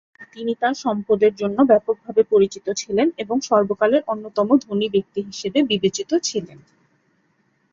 তিনি 0.33 0.53
তার 0.55 0.75
সম্পদের 0.83 1.33
জন্য 1.35 1.57
ব্যাপকভাবে 1.63 2.21
পরিচিত 2.31 2.65
ছিলেন 2.81 3.07
এবং 3.17 3.37
সর্বকালের 3.49 4.01
অন্যতম 4.07 4.47
ধনী 4.63 4.87
ব্যক্তি 4.95 5.19
হিসাবে 5.29 5.59
বিবেচিত 5.71 6.11
ছিলেন। 6.27 6.59